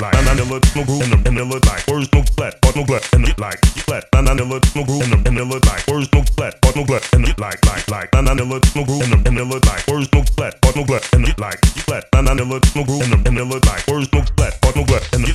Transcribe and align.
like 0.00 0.14
and 0.14 0.38
the 0.38 0.44
look 0.44 0.64
no 0.74 0.84
groove 0.84 1.02
in 1.02 1.10
the 1.10 1.28
and 1.28 1.36
the 1.38 1.44
look 1.44 1.64
like 1.66 1.86
words 1.86 2.08
no 2.12 2.22
flat 2.34 2.58
but 2.60 2.74
no 2.76 2.84
glut 2.84 3.04
and 3.12 3.24
the 3.26 3.34
like 3.38 3.60
flat 3.86 4.04
and 4.14 4.26
the 4.26 4.44
look 4.44 4.64
no 4.74 4.84
groove 4.84 5.02
in 5.02 5.10
the 5.10 5.18
and 5.28 5.36
the 5.36 5.44
look 5.44 5.64
like 5.66 5.86
words 5.86 6.08
no 6.12 6.22
flat 6.34 6.54
but 6.60 6.76
no 6.76 6.84
glut 6.84 7.04
and 7.12 7.24
the 7.26 7.34
like 7.38 7.60
like 7.66 7.86
like 7.90 8.08
and 8.14 8.26
the 8.26 8.44
look 8.44 8.64
no 8.74 8.84
groove 8.84 9.02
in 9.02 9.10
the 9.10 9.28
and 9.28 9.36
the 9.38 9.44
look 9.44 9.64
like 9.66 9.86
words 9.86 10.08
no 10.12 10.22
flat 10.34 10.58
but 10.60 10.76
no 10.76 10.84
glut 10.84 11.04
and 11.12 11.26
the 11.26 11.34
like 11.38 11.60
flat 11.86 12.04
and 12.14 12.26
the 12.26 12.44
look 12.44 12.64
no 12.74 12.84
groove 12.84 13.02
in 13.02 13.10
the 13.10 13.18
and 13.28 13.36
the 13.36 13.44
look 13.44 13.64
like 13.66 13.86
words 13.86 14.08
no 14.12 14.22
flat 14.36 14.58
but 14.60 14.76
no 14.76 14.84
glut 14.84 15.04
and 15.14 15.24
the 15.24 15.32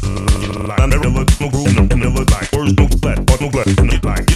like 0.67 0.79
and 0.79 0.91
the 0.91 1.09
look 1.09 1.29
no 1.39 1.49
groove 1.49 1.67
in 1.67 1.75
the 1.75 1.93
and 1.93 2.01
the 2.03 2.09
look 2.09 2.29
like 2.31 2.51
words 2.51 2.73
no 2.75 2.87
flat 2.99 3.25
but 3.25 3.41
no 3.41 3.49
glut 3.49 3.67
and 3.67 3.89
the 3.91 3.99
like 4.03 4.28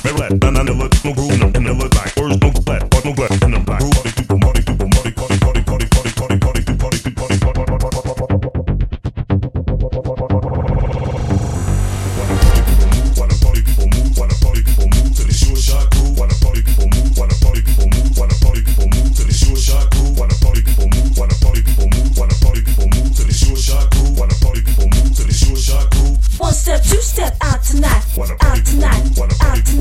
tonight, 28.02 28.38
out 28.42 28.66
tonight, 28.66 29.20
out 29.20 29.66
tonight. 29.66 29.73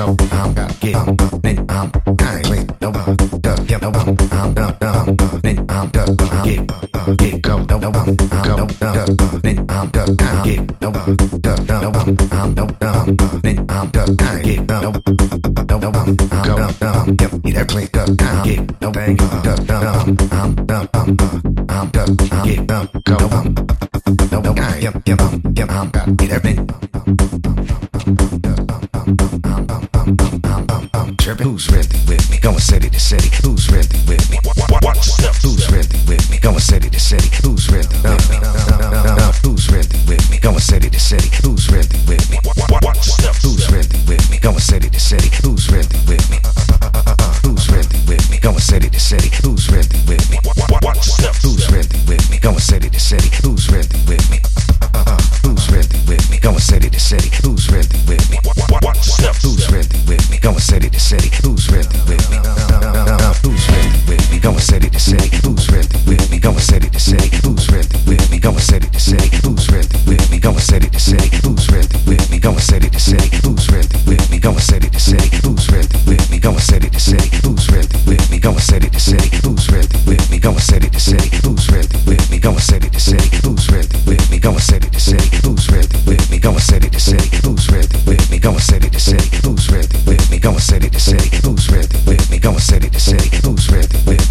câu 0.00 0.16
hàm 0.30 0.48
cả 0.56 0.68
kỳ 0.80 0.92
hàm 0.92 1.16
nên 1.42 1.56
hàm 1.68 1.88
hai 2.18 2.42
lên 2.50 2.66
đâu 2.80 2.92
bằng 2.92 3.16
tờ 3.42 3.54
hiệp 3.68 3.82
đâu 3.82 3.90
bằng 3.90 4.14
hàm 4.30 4.54
tờ 4.54 4.70
tờ 4.80 4.90
hàm 4.90 5.06
nên 5.42 5.56
hàm 5.68 5.88
tờ 5.92 6.04
hàm 6.06 6.44
kỳ 6.44 6.58
kỳ 7.18 7.32
câu 7.42 7.60
đâu 7.68 7.78
đâu 7.80 7.90
bằng 7.90 8.14
hàm 8.30 8.56
đâu 8.56 8.66
tờ 8.78 8.92
nên 9.42 9.56
hàm 9.68 9.88
tờ 9.92 10.00
hàm 10.18 10.44
kỳ 10.44 10.58
đâu 10.80 10.92
bằng 10.92 11.16
tờ 11.42 11.56
tờ 11.66 11.82
đâu 11.82 11.92
bằng 11.92 12.14
hàm 12.30 12.54
đâu 12.54 12.66
tờ 12.78 12.90
hàm 12.90 13.16
nên 13.42 13.56
hàm 13.68 13.86
tờ 13.92 14.04
hai 14.18 14.42
kỳ 14.44 14.56
đâu 14.68 14.82
đâu 15.68 15.80
đâu 15.80 15.90
bằng 15.90 16.14
hàm 16.30 16.46
tờ 16.46 16.68
tờ 16.80 16.92
hàm 16.92 17.06
hiệp 17.08 17.44
đi 17.44 17.52
theo 17.52 17.64
click 17.64 17.92
tờ 17.92 18.04
hàm 18.18 18.44
kỳ 18.44 18.56
đâu 18.80 18.92
bang 18.94 19.16
tờ 19.44 19.56
tờ 19.68 19.80
hàm 19.80 20.16
hàm 20.30 20.56
tờ 20.68 20.74
hàm 20.92 21.16
hàm 21.68 21.88
tờ 21.92 22.04
hàm 22.30 22.46
kỳ 22.46 22.56
đâu 22.68 22.84
đâu 23.06 23.28
bằng 23.32 23.54
đâu 24.30 24.42
đâu 24.42 24.54
hai 24.56 24.80
hiệp 24.80 25.06
hiệp 25.06 25.20
hàm 25.20 25.54
hiệp 25.56 25.70
hàm 25.70 25.90
cả 25.92 26.06
đi 26.18 26.26
theo 26.26 26.40
click 26.40 26.60
Thank 29.06 29.34
you. 29.34 29.39
Tripping. 31.30 31.46
Who's 31.46 31.70
really 31.70 31.86
with 32.10 32.26
me? 32.28 32.38
Going 32.42 32.58
city 32.58 32.90
to 32.90 32.98
city. 32.98 33.30
Who's 33.46 33.70
really 33.70 33.86
with 34.10 34.26
me? 34.34 34.38
Watch 34.82 34.98
yourself. 34.98 35.38
Who's 35.46 35.62
really 35.70 35.86
with 36.10 36.26
me? 36.28 36.40
Going 36.42 36.58
city 36.58 36.90
to 36.90 36.98
city. 36.98 37.30
Who's 37.46 37.70
really 37.70 37.86
with 38.02 38.18
me? 38.26 38.42
Who's 39.46 39.70
really 39.70 39.94
with 40.10 40.26
me? 40.26 40.38
Going 40.42 40.58
city 40.58 40.90
to 40.90 40.98
city. 40.98 41.30
Who's 41.46 41.70
really 41.70 41.86
with 42.10 42.26
me? 42.34 42.38
Watch 42.82 42.98
yourself. 42.98 43.38
Who's 43.46 43.70
really 43.70 43.86
with 44.10 44.26
me? 44.26 44.42
Going 44.42 44.58
city 44.58 44.90
to 44.90 44.98
city. 44.98 45.30
Who's 45.46 45.70
really 45.70 45.86
with 46.10 46.26
me? 46.34 46.42
Who's 47.46 47.70
really 47.70 48.00
with 48.10 48.26
me? 48.26 48.38
Going 48.42 48.58
city 48.58 48.90
to 48.90 48.98
city. 48.98 49.30
Who's 49.46 49.70
really 49.70 49.86
with 50.10 50.26
me? 50.34 50.38
Watch 50.82 50.98
yourself. 50.98 51.38
Who's 51.46 51.70
really 51.70 51.94
with 52.10 52.26
me? 52.26 52.40
Going 52.42 52.58
city 52.58 52.90
to 52.90 52.98
city. 52.98 53.30
Who's 53.46 53.59
city. 61.10 61.30
Who's 61.42 61.66
really 61.66 61.90
with 62.06 62.22
me? 62.30 62.38
Who's 63.42 63.66
really 63.66 63.98
with 64.06 64.30
me? 64.30 64.38
Going 64.38 64.62
city 64.62 64.88
to 64.90 65.00
city. 65.00 65.26
Who's 65.42 65.66
really 65.66 65.90
with 66.06 66.30
me? 66.30 66.38
Going 66.38 66.58
city 66.62 66.86
to 66.86 67.00
city. 67.00 67.26
Who's 67.42 67.66
really 67.66 67.90
with 68.06 68.30
me? 68.30 68.38
Going 68.38 68.62
city 68.62 68.86
to 68.86 69.00
city. 69.00 69.26
Who's 69.42 69.66
really 69.66 69.90
with 70.06 70.30
me? 70.30 70.38
Going 70.38 70.62
city 70.62 70.88
to 70.88 71.00
city. 71.00 71.26
Who's 71.42 71.66
really 71.66 71.90
with 72.06 72.30
me? 72.30 72.38
Going 72.38 72.60
city 72.62 72.88
to 72.88 73.00
city. 73.00 73.26
Who's 73.42 73.66
really 73.66 73.90
with 74.06 74.30
me? 74.30 74.38
Going 74.38 74.60
city 74.62 74.88
to 74.88 75.00
city. 75.00 75.26
Who's 75.42 75.66
really 75.66 75.90
with 76.06 76.30
me? 76.30 76.38
Going 76.38 76.58
city 76.62 76.88
to 76.88 77.00
city. 77.00 77.28
Who's 77.42 77.66
really 77.66 77.90
with 78.06 78.30
me? 78.30 78.38
Going 78.38 78.58
city 78.62 78.88
to 78.88 79.00
city. 79.00 79.30
Who's 79.42 79.66
really 79.74 79.98
with 80.06 80.30
me? 80.30 80.38
Going 80.38 80.60
city 80.70 80.90
to 80.90 81.00
city. 81.00 81.26
Who's 81.42 81.66
really 81.66 81.90
with 82.06 82.30
me? 82.30 82.38
Going 82.38 82.62
city 82.62 82.88
to 82.88 83.00
city. 83.00 83.26
Who's 83.42 83.66
really 83.66 83.90
with 84.06 84.30
me? 84.30 84.38
Going 84.38 84.60
city 84.62 84.88
to 84.88 85.00
city. 85.00 85.26
Who's 85.42 85.66
really 85.74 85.90
with 86.06 86.30
me? 86.30 86.38
Going 86.38 86.60
city 86.62 86.88
to 86.88 87.00
city. 87.00 87.26
Who's 87.42 87.66
really 87.66 87.98
with 88.06 88.30
me? 88.30 88.38
Going 88.38 88.60
city 88.62 88.79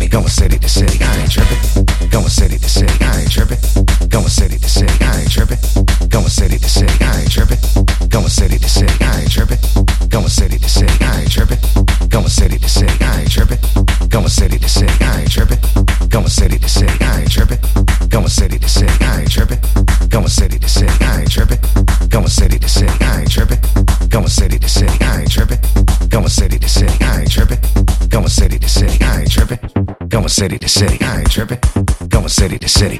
Going 0.09 0.27
city 0.27 0.57
to 0.57 0.69
city. 0.69 0.97
I 1.03 1.21
ain't 1.21 1.31
tripping. 1.31 2.09
Going 2.09 2.29
city 2.29 2.57
to 2.57 2.69
city. 2.69 2.93
I 3.05 3.21
ain't 3.21 3.31
tripping. 3.31 3.57
Going 4.09 4.27
city 4.27 4.57
to 4.57 4.69
city. 4.69 4.93
I 5.05 5.21
ain't 5.21 5.31
tripping. 5.31 5.57
Going 6.09 6.29
city 6.29 6.57
to 6.57 6.69
city. 6.69 6.93
I 7.05 7.21
ain't 7.21 7.31
tripping. 7.31 7.57
Going 8.09 8.29
city 8.29 8.57
to 8.57 8.69
city. 8.69 9.05
I 9.05 9.21
ain't 9.21 9.31
tripping. 9.31 9.59
Going 10.09 10.29
city 10.29 10.57
to 10.57 10.69
city. 10.69 11.05
I 11.05 11.21
ain't 11.21 11.31
tripping. 11.31 11.59
Going 12.09 12.27
city 12.27 12.57
to 12.57 12.69
city. 12.69 13.05
I 13.05 13.21
ain't 13.21 13.31
tripping. 13.31 13.59
Going 14.09 14.29
city 14.29 14.57
to 14.57 14.69
city. 14.69 14.93
I 15.01 15.21
ain't 15.21 15.31
tripping. 15.31 15.59
Going 16.09 16.27
city 16.27 16.57
to 16.57 16.69
city. 16.69 17.08
Going 30.29 30.49
city 30.49 30.59
to 30.59 30.69
city. 30.69 31.03
I 31.03 31.21
ain't 31.21 31.31
tripping. 31.31 31.59
Going 32.07 32.29
city 32.29 32.59
to 32.59 32.69
city. 32.69 32.99